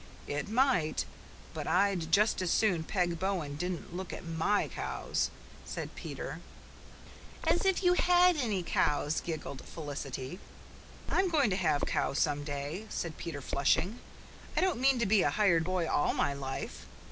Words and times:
"It 0.25 0.49
might. 0.49 1.05
But 1.53 1.67
I'd 1.67 2.11
just 2.11 2.41
as 2.41 2.49
soon 2.49 2.83
Peg 2.83 3.19
Bowen 3.19 3.55
didn't 3.55 3.95
look 3.95 4.11
at 4.11 4.25
MY 4.25 4.69
cows," 4.69 5.29
said 5.63 5.93
Peter. 5.93 6.41
"As 7.43 7.65
if 7.65 7.83
you 7.83 7.93
had 7.93 8.35
any 8.35 8.63
cows!" 8.63 9.21
giggled 9.21 9.63
Felicity. 9.63 10.39
"I'm 11.07 11.29
going 11.29 11.51
to 11.51 11.55
have 11.55 11.85
cows 11.85 12.17
some 12.17 12.43
day," 12.43 12.87
said 12.89 13.17
Peter, 13.19 13.41
flushing. 13.41 13.99
"I 14.57 14.61
don't 14.61 14.81
mean 14.81 14.97
to 14.97 15.05
be 15.05 15.21
a 15.21 15.29
hired 15.29 15.63
boy 15.63 15.87
all 15.87 16.15
my 16.15 16.33
life. 16.33 16.87